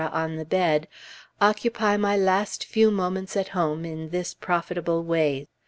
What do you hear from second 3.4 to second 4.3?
home in